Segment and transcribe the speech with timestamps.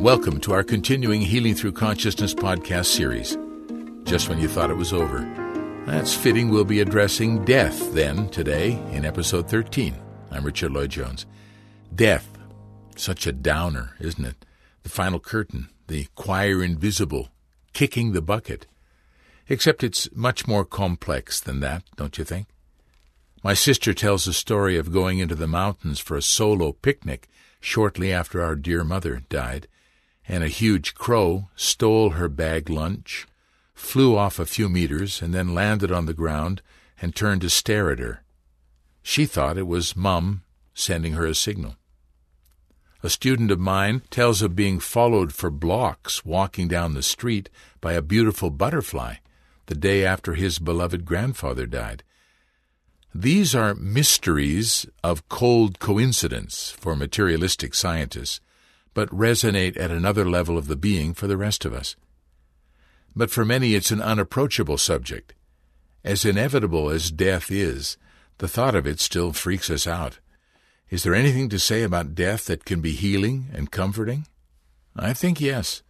[0.00, 3.36] Welcome to our continuing Healing Through Consciousness podcast series.
[4.04, 5.18] Just when you thought it was over.
[5.84, 6.48] That's fitting.
[6.48, 9.94] We'll be addressing death then today in episode 13.
[10.30, 11.26] I'm Richard Lloyd Jones.
[11.94, 12.38] Death.
[12.96, 14.46] Such a downer, isn't it?
[14.84, 17.28] The final curtain, the choir invisible,
[17.74, 18.66] kicking the bucket.
[19.50, 22.46] Except it's much more complex than that, don't you think?
[23.44, 27.28] My sister tells a story of going into the mountains for a solo picnic
[27.60, 29.68] shortly after our dear mother died,
[30.30, 33.26] and a huge crow stole her bag lunch,
[33.74, 36.62] flew off a few meters, and then landed on the ground
[37.02, 38.22] and turned to stare at her.
[39.02, 41.74] She thought it was Mum sending her a signal.
[43.02, 47.50] A student of mine tells of being followed for blocks walking down the street
[47.80, 49.16] by a beautiful butterfly
[49.66, 52.04] the day after his beloved grandfather died.
[53.12, 58.40] These are mysteries of cold coincidence for materialistic scientists,
[58.94, 61.96] but resonate at another level of the being for the rest of us.
[63.14, 65.34] But for many, it's an unapproachable subject.
[66.04, 67.96] As inevitable as death is,
[68.38, 70.18] the thought of it still freaks us out.
[70.88, 74.26] Is there anything to say about death that can be healing and comforting?
[74.96, 75.82] I think yes.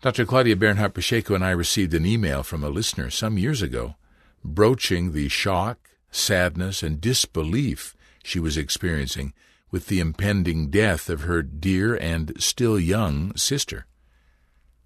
[0.00, 0.24] Dr.
[0.24, 3.96] Claudia Bernhardt Pacheco and I received an email from a listener some years ago,
[4.42, 9.34] broaching the shock, sadness, and disbelief she was experiencing
[9.70, 13.86] with the impending death of her dear and still young sister.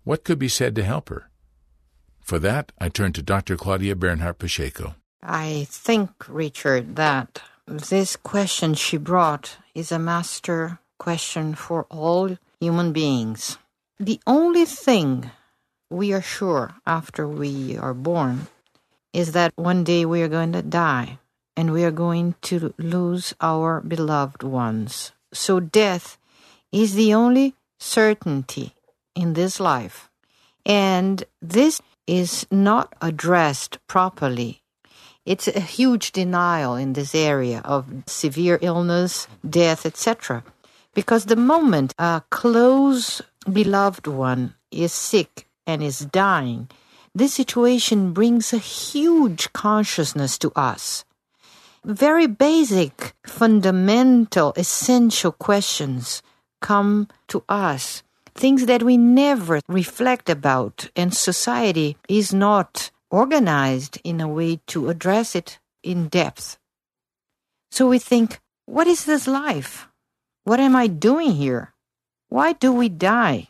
[0.04, 1.30] What could be said to help her?
[2.20, 3.56] For that, I turned to Dr.
[3.56, 4.94] Claudia Bernhardt Pacheco.
[5.22, 12.92] I think, Richard, that this question she brought is a master question for all human
[12.92, 13.58] beings.
[13.98, 15.30] The only thing
[15.90, 18.48] we are sure after we are born
[19.12, 21.18] is that one day we are going to die
[21.56, 25.12] and we are going to lose our beloved ones.
[25.32, 26.18] So death
[26.72, 28.74] is the only certainty
[29.14, 30.10] in this life.
[30.66, 34.62] And this is not addressed properly.
[35.24, 40.44] It's a huge denial in this area of severe illness, death, etc.
[40.94, 46.68] Because the moment a close beloved one is sick and is dying,
[47.14, 51.04] this situation brings a huge consciousness to us.
[51.84, 56.22] Very basic, fundamental, essential questions
[56.62, 58.02] come to us.
[58.34, 64.88] Things that we never reflect about, and society is not organized in a way to
[64.88, 66.58] address it in depth.
[67.70, 69.86] So we think, what is this life?
[70.44, 71.74] What am I doing here?
[72.30, 73.48] Why do we die?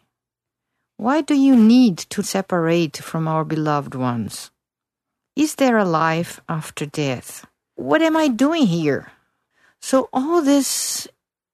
[0.96, 4.50] Why do you need to separate from our beloved ones?
[5.36, 7.46] Is there a life after death?
[7.76, 9.10] What am I doing here?
[9.80, 11.08] So, all this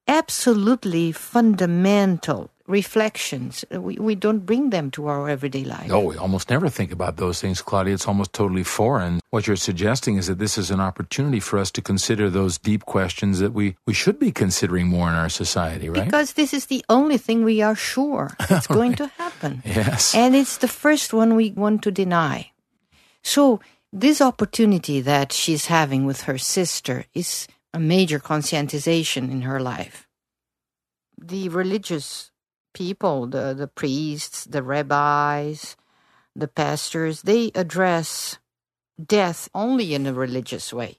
[0.07, 5.89] absolutely fundamental reflections, we, we don't bring them to our everyday life.
[5.89, 7.95] No, we almost never think about those things, Claudia.
[7.95, 9.21] It's almost totally foreign.
[9.31, 12.87] What you're suggesting is that this is an opportunity for us to consider those deep
[12.87, 16.05] questions that we, we should be considering more in our society, right?
[16.05, 18.69] Because this is the only thing we are sure it's right.
[18.69, 19.63] going to happen.
[19.65, 20.15] Yes.
[20.15, 22.53] And it's the first one we want to deny.
[23.23, 23.61] So,
[23.93, 30.09] this opportunity that she's having with her sister is a major conscientization in her life.
[31.19, 32.31] The religious
[32.73, 35.77] people, the, the priests, the rabbis,
[36.37, 38.39] the pastors, they address
[39.05, 40.99] death only in a religious way.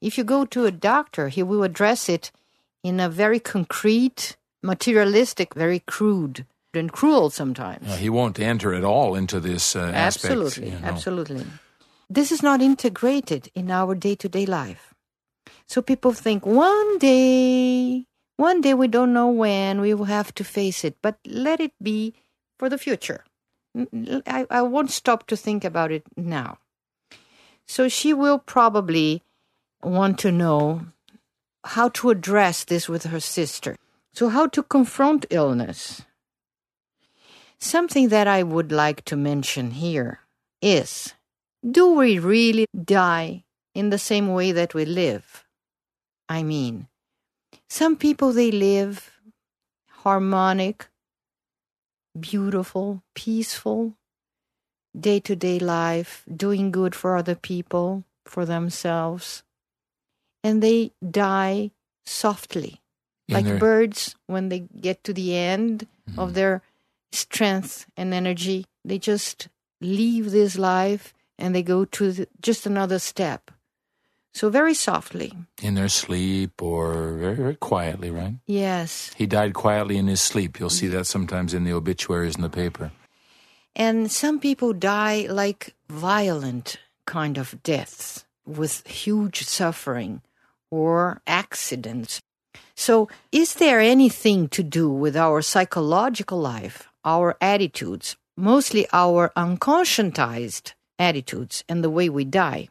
[0.00, 2.32] If you go to a doctor, he will address it
[2.82, 7.96] in a very concrete, materialistic, very crude and cruel sometimes.
[7.96, 10.88] he won't enter at all into this uh, absolutely, aspect, you know.
[10.88, 11.46] absolutely.
[12.12, 14.92] This is not integrated in our day-to-day life.
[15.66, 18.04] So people think one day
[18.36, 21.72] one day we don't know when we will have to face it, but let it
[21.82, 22.12] be
[22.58, 23.24] for the future.
[24.26, 26.58] I, I won't stop to think about it now.
[27.66, 29.22] So she will probably
[29.82, 30.82] want to know
[31.64, 33.76] how to address this with her sister.
[34.12, 36.02] So, how to confront illness.
[37.58, 40.20] Something that I would like to mention here
[40.60, 41.14] is
[41.68, 43.44] do we really die
[43.74, 45.44] in the same way that we live?
[46.28, 46.88] I mean,
[47.68, 49.12] some people, they live
[50.02, 50.88] harmonic,
[52.18, 53.94] beautiful, peaceful,
[54.98, 59.42] day to day life, doing good for other people, for themselves.
[60.42, 61.70] And they die
[62.04, 62.80] softly,
[63.28, 63.58] In like their...
[63.58, 66.18] birds when they get to the end mm-hmm.
[66.18, 66.62] of their
[67.12, 68.66] strength and energy.
[68.84, 69.48] They just
[69.80, 73.50] leave this life and they go to the, just another step.
[74.32, 75.34] So very softly.
[75.60, 78.36] In their sleep or very, very quietly, right?
[78.46, 79.12] Yes.
[79.16, 80.58] He died quietly in his sleep.
[80.58, 82.92] You'll see that sometimes in the obituaries in the paper.
[83.74, 90.22] And some people die like violent kind of deaths with huge suffering
[90.70, 92.22] or accidents.
[92.74, 100.72] So, is there anything to do with our psychological life, our attitudes, mostly our unconscientized
[100.98, 102.68] attitudes, and the way we die?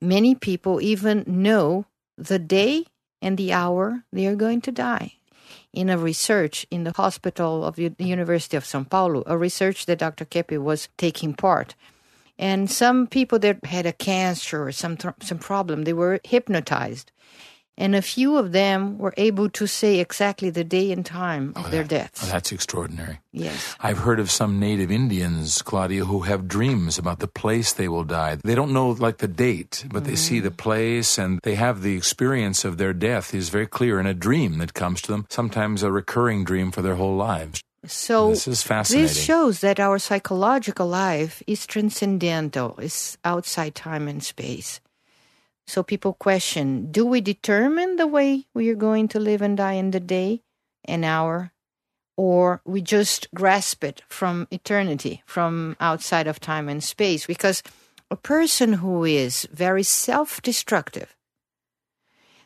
[0.00, 1.86] Many people even know
[2.16, 2.86] the day
[3.20, 5.14] and the hour they are going to die.
[5.72, 9.98] In a research in the hospital of the University of São Paulo, a research that
[9.98, 10.24] Dr.
[10.24, 11.74] Keppe was taking part,
[12.38, 17.12] and some people that had a cancer or some some problem, they were hypnotized
[17.76, 21.66] and a few of them were able to say exactly the day and time of
[21.66, 22.24] oh, their that, deaths.
[22.24, 23.20] Oh, that's extraordinary.
[23.32, 23.76] Yes.
[23.80, 28.04] I've heard of some native Indians, Claudia, who have dreams about the place they will
[28.04, 28.36] die.
[28.42, 30.10] They don't know like the date, but mm-hmm.
[30.10, 33.98] they see the place and they have the experience of their death is very clear
[33.98, 37.62] in a dream that comes to them, sometimes a recurring dream for their whole lives.
[37.86, 39.08] So this is fascinating.
[39.08, 44.80] This shows that our psychological life is transcendental, it's outside time and space.
[45.70, 49.74] So people question do we determine the way we are going to live and die
[49.74, 50.42] in the day,
[50.84, 51.52] an hour,
[52.16, 57.24] or we just grasp it from eternity, from outside of time and space?
[57.24, 57.62] Because
[58.10, 61.14] a person who is very self destructive,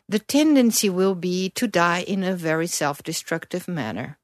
[0.07, 4.19] the tendency will be to die in a very self destructive manner.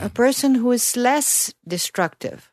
[0.00, 2.52] A person who is less destructive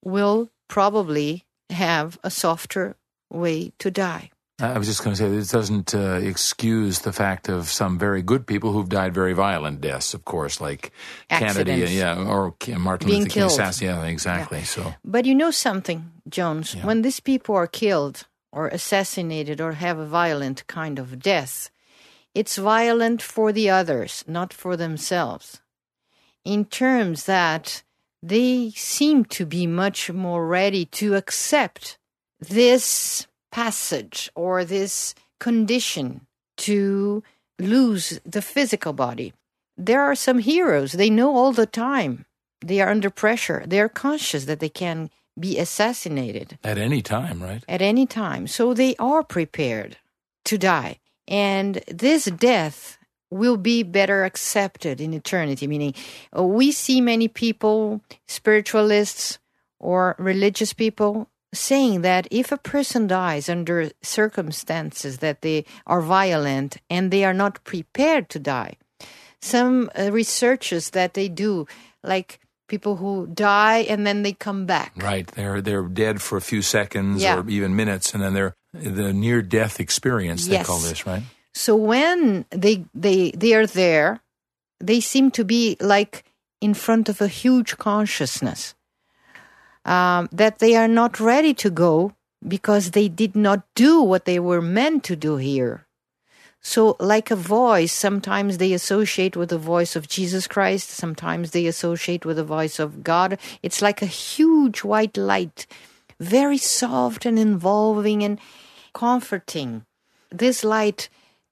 [0.00, 2.94] will probably have a softer
[3.28, 4.30] way to die.
[4.58, 8.22] I was just going to say this doesn't uh, excuse the fact of some very
[8.22, 10.92] good people who've died very violent deaths, of course, like
[11.28, 11.68] Accidents.
[11.68, 13.72] Kennedy, yeah, or Martin Being Luther King.
[13.82, 14.58] Yeah, exactly.
[14.58, 14.64] Yeah.
[14.64, 16.74] So, but you know something, Jones?
[16.74, 16.86] Yeah.
[16.86, 21.70] When these people are killed or assassinated or have a violent kind of death,
[22.34, 25.60] it's violent for the others, not for themselves.
[26.46, 27.82] In terms that
[28.22, 31.98] they seem to be much more ready to accept
[32.40, 36.26] this passage or this condition
[36.58, 37.22] to
[37.58, 39.32] lose the physical body.
[39.76, 42.24] There are some heroes, they know all the time.
[42.64, 43.62] They are under pressure.
[43.66, 46.58] They are conscious that they can be assassinated.
[46.64, 47.62] At any time, right?
[47.68, 48.46] At any time.
[48.46, 49.98] So they are prepared
[50.46, 50.98] to die.
[51.28, 52.98] And this death
[53.30, 55.94] will be better accepted in eternity, meaning
[56.36, 59.38] uh, we see many people, spiritualists
[59.78, 66.78] or religious people, saying that if a person dies under circumstances that they are violent
[66.90, 68.76] and they are not prepared to die,
[69.40, 71.66] some uh, researches that they do,
[72.02, 74.92] like people who die and then they come back.
[74.96, 77.38] Right, they're they're dead for a few seconds yeah.
[77.38, 80.46] or even minutes, and then they're the near death experience.
[80.46, 80.66] They yes.
[80.66, 81.22] call this right.
[81.54, 84.20] So when they they they are there,
[84.80, 86.24] they seem to be like
[86.60, 88.74] in front of a huge consciousness
[89.86, 92.12] um, that they are not ready to go
[92.46, 95.86] because they did not do what they were meant to do here.
[96.60, 101.66] So, like a voice, sometimes they associate with the voice of Jesus Christ, sometimes they
[101.66, 103.38] associate with the voice of God.
[103.62, 105.66] It's like a huge white light,
[106.18, 108.40] very soft and involving and
[108.92, 109.86] comforting.
[110.32, 111.08] This light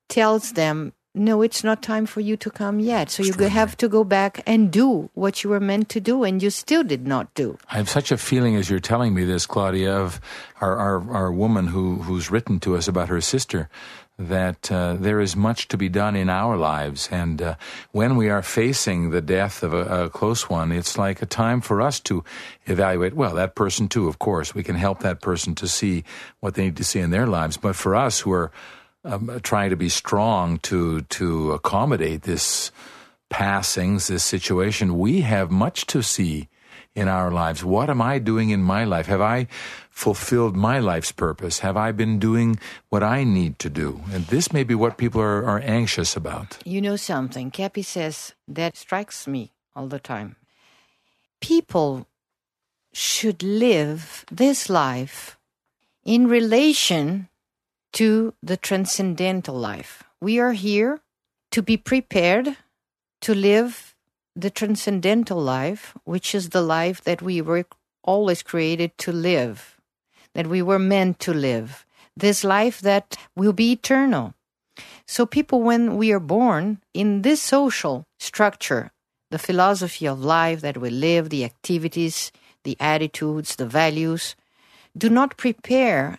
[0.09, 3.09] tells them no, it's not time for you to come yet.
[3.09, 6.43] So you have to go back and do what you were meant to do, and
[6.43, 7.57] you still did not do.
[7.71, 10.21] I have such a feeling as you're telling me this, Claudia, of
[10.61, 13.69] our, our, our woman who, who's written to us about her sister,
[14.19, 17.09] that uh, there is much to be done in our lives.
[17.13, 17.55] And uh,
[17.93, 21.61] when we are facing the death of a, a, close one, it's like a time
[21.61, 22.25] for us to
[22.67, 24.55] evaluate, well, that person too, of course.
[24.55, 26.05] We can help that person to see
[26.41, 27.57] what they need to see in their lives.
[27.57, 28.53] But for us who are
[29.05, 32.73] um, trying to be strong to to accommodate this
[33.31, 34.99] passings, this situation.
[34.99, 36.49] We have much to see
[36.95, 37.65] in our lives.
[37.65, 39.07] What am I doing in my life?
[39.07, 39.49] Have I
[39.91, 41.59] fulfilled my life's purpose?
[41.59, 42.59] Have I been doing
[42.89, 44.01] what I need to do?
[44.13, 46.59] And this may be what people are, are anxious about.
[46.65, 50.37] You know something, Keppe says that strikes me all the time.
[51.41, 52.07] People
[52.93, 55.37] should live this life
[56.05, 57.29] in relation
[57.95, 60.03] to the transcendental life.
[60.21, 61.01] We are here
[61.53, 62.57] to be prepared
[63.23, 63.95] to live
[64.37, 67.65] the transcendental life, which is the life that we were
[68.03, 69.81] always created to live,
[70.35, 71.87] that we were meant to live,
[72.17, 74.35] this life that will be eternal.
[75.07, 78.91] So, people, when we are born in this social structure,
[79.31, 82.33] the philosophy of life that we live, the activities,
[82.65, 84.35] the attitudes, the values,
[84.97, 86.19] do not prepare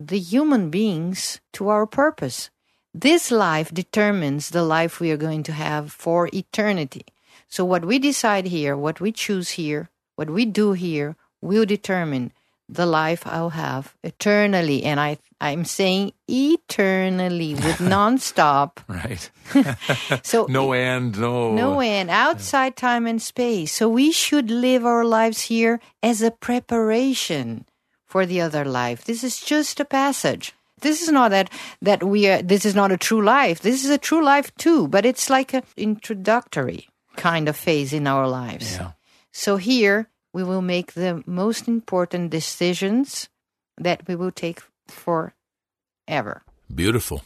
[0.00, 2.50] the human beings to our purpose.
[2.92, 7.06] This life determines the life we are going to have for eternity.
[7.48, 12.32] So, what we decide here, what we choose here, what we do here will determine
[12.68, 14.84] the life I'll have eternally.
[14.84, 18.78] And I, I'm saying eternally with nonstop.
[18.88, 19.30] Right.
[20.22, 21.52] So no end, no.
[21.52, 23.72] no end, outside time and space.
[23.72, 27.66] So we should live our lives here as a preparation
[28.14, 29.06] for the other life.
[29.06, 30.54] This is just a passage.
[30.82, 31.50] This is not that
[31.82, 32.42] that we are.
[32.42, 33.58] This is not a true life.
[33.58, 38.06] This is a true life too, but it's like an introductory kind of phase in
[38.06, 38.76] our lives.
[38.76, 38.92] Yeah.
[39.32, 43.28] So here we will make the most important decisions
[43.76, 46.44] that we will take forever.
[46.72, 47.24] Beautiful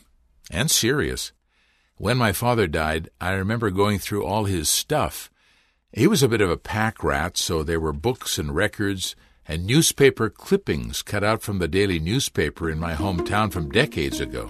[0.51, 1.33] and serious.
[1.99, 5.29] When my father died, I remember going through all his stuff.
[5.93, 9.15] He was a bit of a pack rat, so there were books and records
[9.49, 14.47] and newspaper clippings cut out from the daily newspaper in my hometown from decades ago.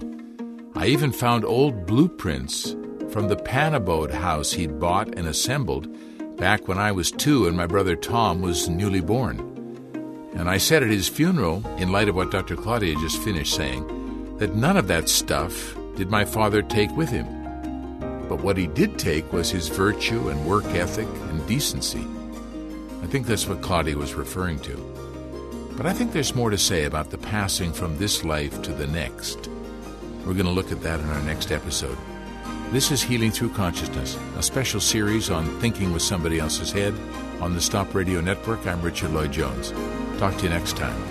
[0.75, 2.75] I even found old blueprints
[3.09, 5.87] from the Pan-Abode house he'd bought and assembled
[6.35, 9.39] back when I was two and my brother Tom was newly born.
[10.35, 12.57] And I said at his funeral, in light of what Dr.
[12.57, 17.25] Claudia just finished saying, that none of that stuff did my father take with him.
[18.27, 22.05] But what he did take was his virtue and work ethic and decency.
[23.01, 24.75] I think that's what Claudia was referring to.
[25.77, 28.87] But I think there's more to say about the passing from this life to the
[28.87, 29.49] next.
[30.25, 31.97] We're going to look at that in our next episode.
[32.71, 36.93] This is Healing Through Consciousness, a special series on thinking with somebody else's head
[37.39, 38.67] on the Stop Radio Network.
[38.67, 39.71] I'm Richard Lloyd Jones.
[40.19, 41.08] Talk to you next time.